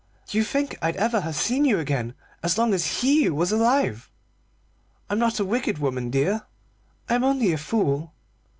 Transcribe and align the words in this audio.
Do 0.25 0.39
you 0.39 0.43
think 0.43 0.79
I'd 0.81 0.95
ever 0.95 1.19
have 1.21 1.35
seen 1.35 1.63
you 1.63 1.77
again 1.77 2.15
as 2.41 2.57
long 2.57 2.73
as 2.73 3.01
he 3.03 3.29
was 3.29 3.51
alive? 3.51 4.09
I'm 5.11 5.19
not 5.19 5.39
a 5.39 5.45
wicked 5.45 5.77
woman, 5.77 6.09
dear, 6.09 6.47
I'm 7.07 7.23
only 7.23 7.53
a 7.53 7.57
fool." 7.59 8.11